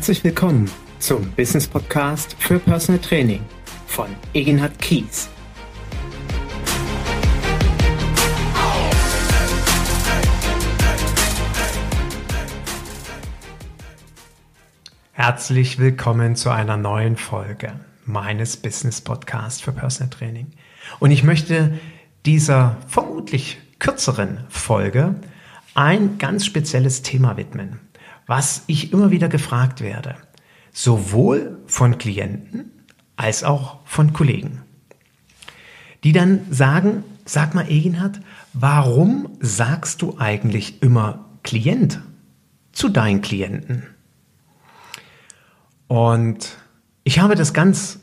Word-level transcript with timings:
Herzlich 0.00 0.24
willkommen 0.24 0.70
zum 0.98 1.30
Business 1.32 1.68
Podcast 1.68 2.34
für 2.38 2.58
Personal 2.58 3.02
Training 3.02 3.44
von 3.86 4.06
Egenhard 4.32 4.78
Kies. 4.78 5.28
Herzlich 15.12 15.78
willkommen 15.78 16.34
zu 16.34 16.48
einer 16.48 16.78
neuen 16.78 17.18
Folge 17.18 17.78
meines 18.06 18.56
Business 18.56 19.02
Podcasts 19.02 19.60
für 19.60 19.72
Personal 19.72 20.08
Training. 20.08 20.46
Und 20.98 21.10
ich 21.10 21.24
möchte 21.24 21.78
dieser 22.24 22.78
vermutlich 22.88 23.58
kürzeren 23.78 24.46
Folge 24.48 25.16
ein 25.74 26.16
ganz 26.16 26.46
spezielles 26.46 27.02
Thema 27.02 27.36
widmen 27.36 27.80
was 28.30 28.62
ich 28.68 28.92
immer 28.92 29.10
wieder 29.10 29.28
gefragt 29.28 29.80
werde, 29.80 30.14
sowohl 30.72 31.58
von 31.66 31.98
Klienten 31.98 32.70
als 33.16 33.42
auch 33.42 33.80
von 33.86 34.12
Kollegen, 34.12 34.62
die 36.04 36.12
dann 36.12 36.46
sagen, 36.48 37.02
sag 37.24 37.56
mal 37.56 37.68
Eginhard, 37.68 38.20
warum 38.52 39.36
sagst 39.40 40.00
du 40.00 40.16
eigentlich 40.18 40.80
immer 40.80 41.24
Klient 41.42 42.02
zu 42.70 42.88
deinen 42.88 43.20
Klienten? 43.20 43.82
Und 45.88 46.56
ich 47.02 47.18
habe 47.18 47.34
das 47.34 47.52
ganz 47.52 47.98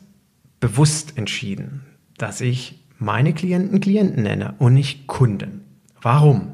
bewusst 0.60 1.18
entschieden, 1.18 1.86
dass 2.18 2.42
ich 2.42 2.84
meine 3.00 3.32
Klienten 3.32 3.80
Klienten 3.80 4.24
nenne 4.24 4.56
und 4.60 4.74
nicht 4.74 5.08
Kunden. 5.08 5.64
Warum? 6.02 6.50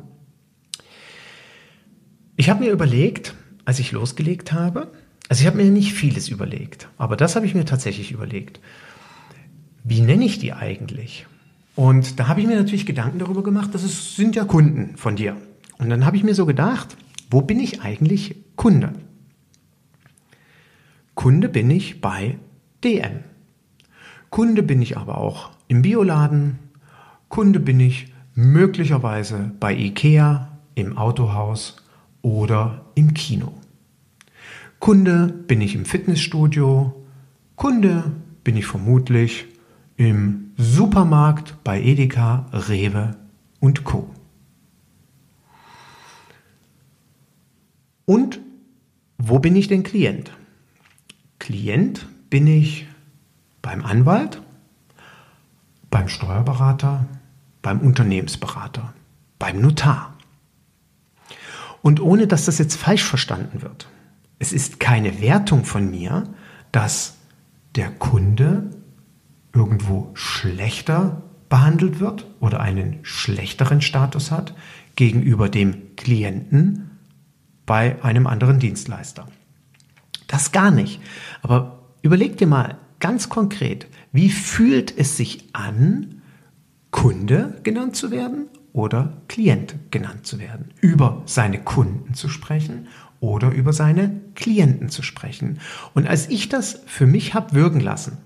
Ich 2.35 2.51
habe 2.51 2.65
mir 2.65 2.71
überlegt, 2.71 3.33
als 3.65 3.79
ich 3.79 3.91
losgelegt 3.91 4.51
habe, 4.53 4.91
also 5.29 5.41
ich 5.41 5.47
habe 5.47 5.57
mir 5.57 5.69
nicht 5.71 5.93
vieles 5.93 6.29
überlegt, 6.29 6.89
aber 6.97 7.15
das 7.15 7.35
habe 7.35 7.45
ich 7.45 7.55
mir 7.55 7.65
tatsächlich 7.65 8.11
überlegt. 8.11 8.59
Wie 9.83 10.01
nenne 10.01 10.25
ich 10.25 10.39
die 10.39 10.53
eigentlich? 10.53 11.25
Und 11.75 12.19
da 12.19 12.27
habe 12.27 12.41
ich 12.41 12.47
mir 12.47 12.55
natürlich 12.55 12.85
Gedanken 12.85 13.19
darüber 13.19 13.43
gemacht, 13.43 13.73
dass 13.73 13.83
es 13.83 14.15
sind 14.15 14.35
ja 14.35 14.45
Kunden 14.45 14.95
von 14.97 15.15
dir. 15.15 15.35
Und 15.77 15.89
dann 15.89 16.05
habe 16.05 16.17
ich 16.17 16.23
mir 16.23 16.35
so 16.35 16.45
gedacht, 16.45 16.95
wo 17.29 17.41
bin 17.41 17.59
ich 17.59 17.81
eigentlich 17.81 18.35
Kunde? 18.55 18.93
Kunde 21.15 21.49
bin 21.49 21.69
ich 21.71 22.01
bei 22.01 22.37
DM. 22.83 23.23
Kunde 24.29 24.63
bin 24.63 24.81
ich 24.81 24.97
aber 24.97 25.17
auch 25.17 25.51
im 25.67 25.81
Bioladen. 25.81 26.59
Kunde 27.29 27.59
bin 27.59 27.79
ich 27.79 28.13
möglicherweise 28.35 29.51
bei 29.59 29.75
IKEA, 29.75 30.49
im 30.75 30.97
Autohaus 30.97 31.82
oder 32.23 32.85
im 32.95 33.13
Kino. 33.13 33.53
Kunde 34.79 35.27
bin 35.27 35.61
ich 35.61 35.75
im 35.75 35.85
Fitnessstudio, 35.85 37.05
Kunde 37.55 38.11
bin 38.43 38.57
ich 38.57 38.65
vermutlich 38.65 39.45
im 39.95 40.51
Supermarkt 40.57 41.63
bei 41.63 41.79
Edeka, 41.81 42.47
Rewe 42.51 43.15
und 43.59 43.83
Co. 43.83 44.09
Und 48.05 48.39
wo 49.17 49.39
bin 49.39 49.55
ich 49.55 49.67
denn 49.67 49.83
Klient? 49.83 50.31
Klient 51.39 52.07
bin 52.29 52.47
ich 52.47 52.87
beim 53.61 53.85
Anwalt, 53.85 54.41
beim 55.89 56.09
Steuerberater, 56.09 57.05
beim 57.61 57.79
Unternehmensberater, 57.79 58.93
beim 59.39 59.61
Notar. 59.61 60.12
Und 61.83 62.01
ohne 62.01 62.27
dass 62.27 62.45
das 62.45 62.57
jetzt 62.59 62.77
falsch 62.77 63.03
verstanden 63.03 63.61
wird. 63.61 63.89
Es 64.39 64.53
ist 64.53 64.79
keine 64.79 65.21
Wertung 65.21 65.65
von 65.65 65.91
mir, 65.91 66.23
dass 66.71 67.17
der 67.75 67.91
Kunde 67.91 68.71
irgendwo 69.53 70.09
schlechter 70.13 71.21
behandelt 71.49 71.99
wird 71.99 72.25
oder 72.39 72.61
einen 72.61 72.99
schlechteren 73.03 73.81
Status 73.81 74.31
hat 74.31 74.55
gegenüber 74.95 75.49
dem 75.49 75.95
Klienten 75.97 76.89
bei 77.65 78.01
einem 78.01 78.27
anderen 78.27 78.59
Dienstleister. 78.59 79.27
Das 80.27 80.53
gar 80.53 80.71
nicht. 80.71 81.01
Aber 81.41 81.89
überleg 82.01 82.37
dir 82.37 82.47
mal 82.47 82.77
ganz 83.01 83.27
konkret, 83.27 83.87
wie 84.13 84.29
fühlt 84.29 84.97
es 84.97 85.17
sich 85.17 85.49
an, 85.51 86.21
Kunde 86.91 87.59
genannt 87.63 87.97
zu 87.97 88.09
werden 88.09 88.47
oder 88.73 89.21
Klient 89.27 89.75
genannt 89.91 90.25
zu 90.25 90.39
werden, 90.39 90.71
über 90.81 91.21
seine 91.25 91.59
Kunden 91.59 92.15
zu 92.15 92.27
sprechen 92.27 92.87
oder 93.19 93.51
über 93.51 93.71
seine 93.71 94.19
Klienten 94.35 94.89
zu 94.89 95.03
sprechen. 95.03 95.59
Und 95.93 96.07
als 96.07 96.29
ich 96.29 96.49
das 96.49 96.81
für 96.87 97.05
mich 97.05 97.33
habe 97.33 97.53
wirken 97.53 97.79
lassen, 97.79 98.17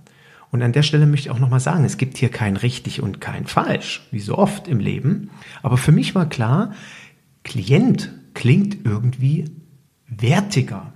und 0.49 0.63
an 0.63 0.71
der 0.71 0.81
Stelle 0.81 1.05
möchte 1.05 1.27
ich 1.27 1.31
auch 1.31 1.39
nochmal 1.39 1.59
sagen, 1.59 1.83
es 1.83 1.97
gibt 1.97 2.17
hier 2.17 2.29
kein 2.29 2.55
richtig 2.55 3.01
und 3.01 3.19
kein 3.19 3.45
falsch, 3.47 4.07
wie 4.11 4.21
so 4.21 4.37
oft 4.37 4.69
im 4.69 4.79
Leben, 4.79 5.29
aber 5.61 5.77
für 5.77 5.91
mich 5.91 6.15
war 6.15 6.27
klar, 6.27 6.73
Klient 7.43 8.13
klingt 8.33 8.85
irgendwie 8.85 9.45
wertiger. 10.07 10.93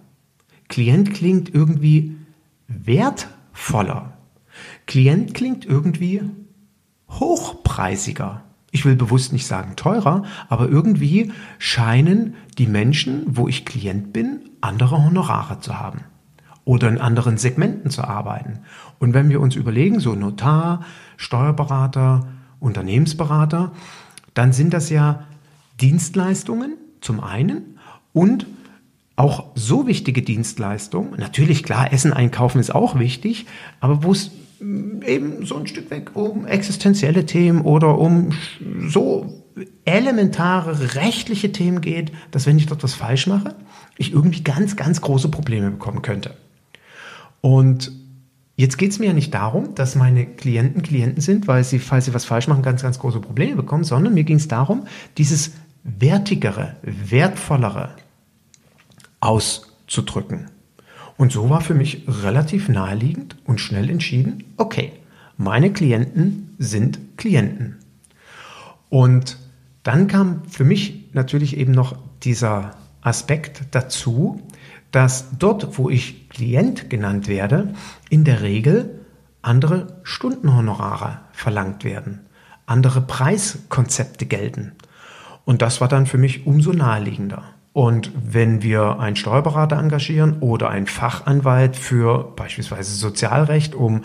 Klient 0.69 1.13
klingt 1.13 1.53
irgendwie 1.53 2.15
wertvoller. 2.67 4.17
Klient 4.85 5.33
klingt 5.33 5.65
irgendwie 5.65 6.21
hochpreisiger 7.09 8.43
ich 8.71 8.85
will 8.85 8.95
bewusst 8.95 9.33
nicht 9.33 9.45
sagen 9.45 9.75
teurer, 9.75 10.23
aber 10.49 10.69
irgendwie 10.69 11.31
scheinen 11.59 12.35
die 12.57 12.67
Menschen, 12.67 13.23
wo 13.27 13.47
ich 13.47 13.65
Klient 13.65 14.13
bin, 14.13 14.39
andere 14.61 15.03
Honorare 15.03 15.59
zu 15.59 15.77
haben 15.79 16.01
oder 16.63 16.87
in 16.87 16.99
anderen 16.99 17.37
Segmenten 17.37 17.91
zu 17.91 18.03
arbeiten. 18.03 18.59
Und 18.99 19.13
wenn 19.13 19.29
wir 19.29 19.41
uns 19.41 19.55
überlegen, 19.55 19.99
so 19.99 20.15
Notar, 20.15 20.85
Steuerberater, 21.17 22.27
Unternehmensberater, 22.59 23.71
dann 24.33 24.53
sind 24.53 24.73
das 24.73 24.89
ja 24.89 25.23
Dienstleistungen 25.81 26.75
zum 27.01 27.19
einen 27.19 27.77
und 28.13 28.45
auch 29.15 29.45
so 29.55 29.87
wichtige 29.87 30.21
Dienstleistungen. 30.21 31.19
Natürlich, 31.19 31.63
klar, 31.63 31.91
Essen 31.91 32.13
einkaufen 32.13 32.59
ist 32.59 32.73
auch 32.73 32.97
wichtig, 32.97 33.47
aber 33.79 34.03
wo 34.03 34.11
es 34.11 34.31
eben 35.05 35.45
so 35.45 35.57
ein 35.57 35.67
Stück 35.67 35.89
weg 35.89 36.11
um 36.13 36.45
existenzielle 36.45 37.25
Themen 37.25 37.61
oder 37.61 37.97
um 37.97 38.29
so 38.87 39.43
elementare 39.85 40.95
rechtliche 40.95 41.51
Themen 41.51 41.81
geht, 41.81 42.11
dass 42.29 42.45
wenn 42.45 42.57
ich 42.57 42.67
dort 42.67 42.83
was 42.83 42.93
falsch 42.93 43.27
mache, 43.27 43.55
ich 43.97 44.13
irgendwie 44.13 44.43
ganz, 44.43 44.75
ganz 44.75 45.01
große 45.01 45.29
Probleme 45.29 45.71
bekommen 45.71 46.01
könnte. 46.01 46.35
Und 47.41 47.91
jetzt 48.55 48.77
geht 48.77 48.91
es 48.91 48.99
mir 48.99 49.07
ja 49.07 49.13
nicht 49.13 49.33
darum, 49.33 49.73
dass 49.73 49.95
meine 49.95 50.25
Klienten 50.25 50.83
Klienten 50.83 51.21
sind, 51.21 51.47
weil 51.47 51.63
sie, 51.63 51.79
falls 51.79 52.05
sie 52.05 52.13
was 52.13 52.25
falsch 52.25 52.47
machen, 52.47 52.61
ganz, 52.61 52.83
ganz 52.83 52.99
große 52.99 53.19
Probleme 53.19 53.55
bekommen, 53.55 53.83
sondern 53.83 54.13
mir 54.13 54.23
ging 54.23 54.37
es 54.37 54.47
darum, 54.47 54.85
dieses 55.17 55.53
wertigere, 55.83 56.75
wertvollere 56.83 57.95
auszudrücken. 59.19 60.50
Und 61.21 61.31
so 61.31 61.51
war 61.51 61.61
für 61.61 61.75
mich 61.75 62.01
relativ 62.07 62.67
naheliegend 62.67 63.35
und 63.45 63.61
schnell 63.61 63.91
entschieden, 63.91 64.43
okay, 64.57 64.91
meine 65.37 65.71
Klienten 65.71 66.55
sind 66.57 67.15
Klienten. 67.15 67.77
Und 68.89 69.37
dann 69.83 70.07
kam 70.07 70.43
für 70.45 70.63
mich 70.63 71.13
natürlich 71.13 71.57
eben 71.57 71.73
noch 71.73 71.95
dieser 72.23 72.71
Aspekt 73.01 73.65
dazu, 73.69 74.41
dass 74.89 75.37
dort, 75.37 75.77
wo 75.77 75.91
ich 75.91 76.27
Klient 76.29 76.89
genannt 76.89 77.27
werde, 77.27 77.75
in 78.09 78.23
der 78.23 78.41
Regel 78.41 79.01
andere 79.43 79.99
Stundenhonorare 80.01 81.19
verlangt 81.33 81.83
werden, 81.83 82.21
andere 82.65 82.99
Preiskonzepte 82.99 84.25
gelten. 84.25 84.71
Und 85.45 85.61
das 85.61 85.81
war 85.81 85.87
dann 85.87 86.07
für 86.07 86.17
mich 86.17 86.47
umso 86.47 86.73
naheliegender. 86.73 87.43
Und 87.73 88.11
wenn 88.13 88.63
wir 88.63 88.99
einen 88.99 89.15
Steuerberater 89.15 89.77
engagieren 89.77 90.39
oder 90.39 90.69
einen 90.69 90.87
Fachanwalt 90.87 91.77
für 91.77 92.33
beispielsweise 92.35 92.93
Sozialrecht, 92.93 93.75
um 93.75 94.03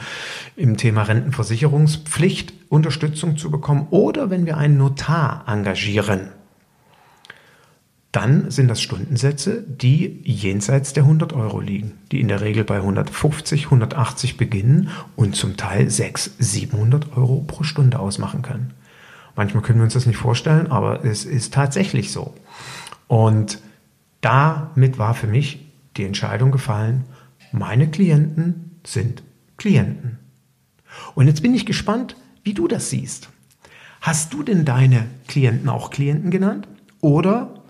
im 0.54 0.76
Thema 0.76 1.02
Rentenversicherungspflicht 1.02 2.52
Unterstützung 2.68 3.36
zu 3.36 3.50
bekommen, 3.50 3.88
oder 3.90 4.30
wenn 4.30 4.46
wir 4.46 4.56
einen 4.56 4.78
Notar 4.78 5.44
engagieren, 5.48 6.28
dann 8.12 8.50
sind 8.50 8.68
das 8.68 8.80
Stundensätze, 8.80 9.62
die 9.62 10.22
jenseits 10.24 10.92
der 10.92 11.02
100 11.02 11.34
Euro 11.34 11.60
liegen, 11.60 11.98
die 12.12 12.20
in 12.20 12.28
der 12.28 12.40
Regel 12.40 12.64
bei 12.64 12.76
150, 12.76 13.64
180 13.66 14.36
beginnen 14.38 14.88
und 15.16 15.36
zum 15.36 15.56
Teil 15.56 15.90
600, 15.90 16.42
700 16.42 17.16
Euro 17.16 17.44
pro 17.46 17.64
Stunde 17.64 17.98
ausmachen 17.98 18.42
können. 18.42 18.72
Manchmal 19.34 19.62
können 19.62 19.80
wir 19.80 19.84
uns 19.84 19.92
das 19.92 20.06
nicht 20.06 20.16
vorstellen, 20.16 20.68
aber 20.68 21.04
es 21.04 21.26
ist 21.26 21.52
tatsächlich 21.52 22.10
so. 22.10 22.32
Und 23.08 23.60
damit 24.20 24.98
war 24.98 25.14
für 25.14 25.26
mich 25.26 25.66
die 25.96 26.04
Entscheidung 26.04 26.50
gefallen, 26.50 27.04
meine 27.52 27.88
Klienten 27.90 28.78
sind 28.84 29.22
Klienten. 29.56 30.18
Und 31.14 31.26
jetzt 31.26 31.42
bin 31.42 31.54
ich 31.54 31.66
gespannt, 31.66 32.16
wie 32.42 32.54
du 32.54 32.68
das 32.68 32.90
siehst. 32.90 33.28
Hast 34.00 34.32
du 34.32 34.42
denn 34.42 34.64
deine 34.64 35.06
Klienten 35.26 35.68
auch 35.68 35.90
Klienten 35.90 36.30
genannt 36.30 36.68
oder 37.00 37.62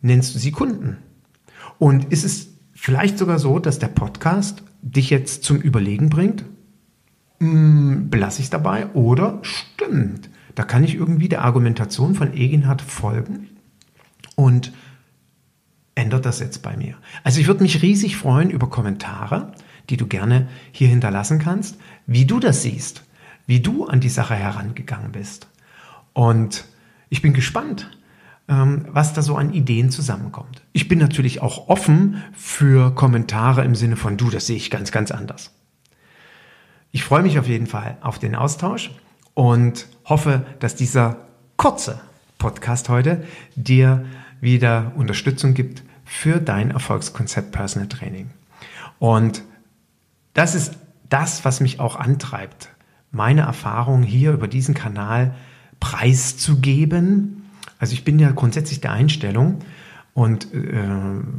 nennst 0.00 0.34
du 0.34 0.38
sie 0.38 0.52
Kunden? 0.52 0.98
Und 1.78 2.12
ist 2.12 2.24
es 2.24 2.48
vielleicht 2.72 3.18
sogar 3.18 3.38
so, 3.38 3.58
dass 3.58 3.78
der 3.78 3.88
Podcast 3.88 4.62
dich 4.82 5.10
jetzt 5.10 5.44
zum 5.44 5.58
Überlegen 5.58 6.08
bringt, 6.08 6.44
hm, 7.38 8.10
belasse 8.10 8.40
ich 8.40 8.46
es 8.46 8.50
dabei 8.50 8.88
oder 8.90 9.38
stimmt, 9.42 10.30
da 10.54 10.62
kann 10.62 10.84
ich 10.84 10.94
irgendwie 10.94 11.28
der 11.28 11.44
Argumentation 11.44 12.14
von 12.14 12.34
Eginhard 12.34 12.82
folgen 12.82 13.48
und 14.40 14.72
ändert 15.94 16.24
das 16.24 16.40
jetzt 16.40 16.62
bei 16.62 16.74
mir. 16.74 16.94
Also 17.24 17.40
ich 17.40 17.46
würde 17.46 17.62
mich 17.62 17.82
riesig 17.82 18.16
freuen 18.16 18.48
über 18.48 18.70
Kommentare, 18.70 19.52
die 19.90 19.98
du 19.98 20.06
gerne 20.06 20.48
hier 20.72 20.88
hinterlassen 20.88 21.38
kannst, 21.38 21.78
wie 22.06 22.24
du 22.24 22.40
das 22.40 22.62
siehst, 22.62 23.04
wie 23.46 23.60
du 23.60 23.84
an 23.84 24.00
die 24.00 24.08
Sache 24.08 24.34
herangegangen 24.34 25.12
bist. 25.12 25.46
Und 26.14 26.64
ich 27.10 27.20
bin 27.20 27.34
gespannt, 27.34 27.90
ähm, 28.48 28.86
was 28.88 29.12
da 29.12 29.20
so 29.20 29.36
an 29.36 29.52
Ideen 29.52 29.90
zusammenkommt. 29.90 30.62
Ich 30.72 30.88
bin 30.88 30.98
natürlich 30.98 31.42
auch 31.42 31.68
offen 31.68 32.22
für 32.32 32.94
Kommentare 32.94 33.62
im 33.62 33.74
Sinne 33.74 33.96
von, 33.96 34.16
du, 34.16 34.30
das 34.30 34.46
sehe 34.46 34.56
ich 34.56 34.70
ganz, 34.70 34.90
ganz 34.90 35.10
anders. 35.10 35.52
Ich 36.92 37.04
freue 37.04 37.22
mich 37.22 37.38
auf 37.38 37.46
jeden 37.46 37.66
Fall 37.66 37.98
auf 38.00 38.18
den 38.18 38.34
Austausch 38.34 38.90
und 39.34 39.86
hoffe, 40.06 40.46
dass 40.60 40.76
dieser 40.76 41.18
kurze 41.58 42.00
Podcast 42.38 42.88
heute 42.88 43.22
dir 43.54 44.06
wieder 44.40 44.92
Unterstützung 44.96 45.54
gibt 45.54 45.82
für 46.04 46.40
dein 46.40 46.70
Erfolgskonzept 46.70 47.52
Personal 47.52 47.88
Training. 47.88 48.30
Und 48.98 49.42
das 50.34 50.54
ist 50.54 50.78
das, 51.08 51.44
was 51.44 51.60
mich 51.60 51.80
auch 51.80 51.96
antreibt, 51.96 52.70
meine 53.10 53.42
Erfahrungen 53.42 54.02
hier 54.02 54.32
über 54.32 54.48
diesen 54.48 54.74
Kanal 54.74 55.34
preiszugeben. 55.80 57.42
Also 57.78 57.94
ich 57.94 58.04
bin 58.04 58.18
ja 58.18 58.30
grundsätzlich 58.30 58.80
der 58.80 58.92
Einstellung 58.92 59.60
und 60.14 60.52
äh, 60.54 60.84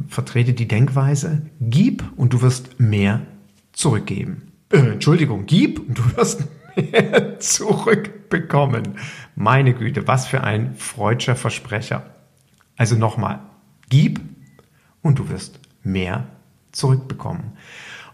vertrete 0.08 0.52
die 0.52 0.68
Denkweise, 0.68 1.42
gib 1.60 2.04
und 2.16 2.32
du 2.32 2.42
wirst 2.42 2.80
mehr 2.80 3.20
zurückgeben. 3.72 4.52
Äh, 4.70 4.78
Entschuldigung, 4.78 5.46
gib 5.46 5.78
und 5.78 5.98
du 5.98 6.16
wirst 6.16 6.44
mehr 6.76 7.38
zurückbekommen. 7.38 8.96
Meine 9.34 9.74
Güte, 9.74 10.06
was 10.06 10.26
für 10.26 10.42
ein 10.42 10.74
freudscher 10.74 11.36
Versprecher. 11.36 12.06
Also 12.76 12.96
nochmal, 12.96 13.40
gib 13.88 14.20
und 15.02 15.18
du 15.18 15.28
wirst 15.28 15.60
mehr 15.82 16.26
zurückbekommen. 16.72 17.52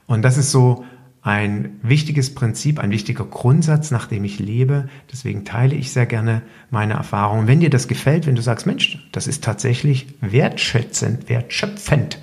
Und 0.07 0.23
das 0.23 0.37
ist 0.37 0.51
so 0.51 0.85
ein 1.23 1.79
wichtiges 1.83 2.35
Prinzip, 2.35 2.79
ein 2.79 2.91
wichtiger 2.91 3.25
Grundsatz, 3.25 3.91
nach 3.91 4.07
dem 4.07 4.25
ich 4.25 4.39
lebe. 4.39 4.89
Deswegen 5.13 5.45
teile 5.45 5.75
ich 5.75 5.93
sehr 5.93 6.07
gerne 6.07 6.43
meine 6.71 6.95
Erfahrungen. 6.95 7.47
Wenn 7.47 7.61
dir 7.61 7.71
das 7.71 7.89
gefällt, 7.89 8.27
wenn 8.27 8.37
du 8.37 8.43
sagst, 8.43 8.67
Mensch, 8.67 9.07
das 9.13 9.27
ist 9.27 9.45
tatsächlich 9.45 10.07
wertschätzend, 10.21 11.29
wertschöpfend, 11.29 12.19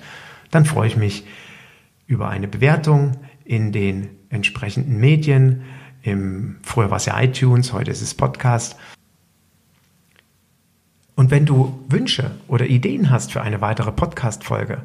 dann 0.50 0.64
freue 0.64 0.88
ich 0.88 0.96
mich 0.96 1.24
über 2.06 2.28
eine 2.28 2.48
Bewertung 2.48 3.12
in 3.44 3.70
den 3.70 4.08
entsprechenden 4.28 4.98
Medien. 4.98 5.62
Im, 6.02 6.56
früher 6.62 6.90
war 6.90 6.96
es 6.96 7.06
ja 7.06 7.20
iTunes, 7.20 7.72
heute 7.72 7.90
ist 7.90 8.02
es 8.02 8.14
Podcast. 8.14 8.76
Und 11.26 11.32
wenn 11.32 11.44
du 11.44 11.84
Wünsche 11.88 12.30
oder 12.46 12.66
Ideen 12.66 13.10
hast 13.10 13.32
für 13.32 13.42
eine 13.42 13.60
weitere 13.60 13.90
Podcast-Folge 13.90 14.82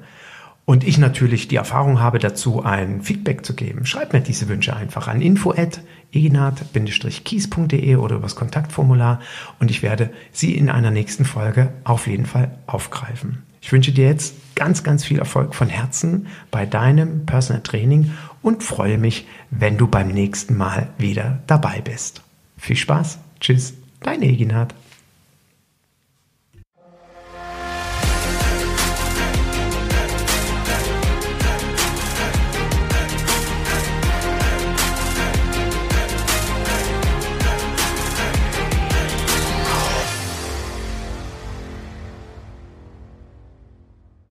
und 0.66 0.84
ich 0.84 0.98
natürlich 0.98 1.48
die 1.48 1.58
Erfahrung 1.58 2.00
habe 2.00 2.18
dazu, 2.18 2.64
ein 2.64 3.04
Feedback 3.04 3.46
zu 3.46 3.54
geben, 3.54 3.86
schreib 3.86 4.12
mir 4.12 4.22
diese 4.22 4.48
Wünsche 4.48 4.76
einfach 4.76 5.08
an 5.08 5.22
info@eginat-kies.de 5.22 7.96
oder 7.96 8.16
übers 8.16 8.36
Kontaktformular 8.36 9.20
und 9.60 9.70
ich 9.70 9.84
werde 9.84 10.10
sie 10.32 10.56
in 10.56 10.72
einer 10.72 10.90
nächsten 10.90 11.26
Folge 11.26 11.72
auf 11.84 12.08
jeden 12.08 12.26
Fall 12.26 12.58
aufgreifen. 12.66 13.44
Ich 13.62 13.72
wünsche 13.72 13.92
dir 13.92 14.08
jetzt 14.08 14.34
ganz, 14.56 14.84
ganz 14.84 15.06
viel 15.06 15.20
Erfolg 15.20 15.54
von 15.54 15.70
Herzen 15.70 16.26
bei 16.50 16.66
deinem 16.66 17.28
Personal 17.28 17.62
Training 17.62 18.14
und 18.42 18.64
freue 18.64 18.98
mich, 18.98 19.28
wenn 19.52 19.78
du 19.78 19.86
beim 19.86 20.08
nächsten 20.08 20.58
Mal 20.58 20.88
wieder 20.98 21.44
dabei 21.46 21.82
bist. 21.82 22.24
Viel 22.58 22.78
Spaß. 22.78 23.20
Tschüss, 23.40 23.76
dein 24.02 24.24
Eginat. 24.24 24.74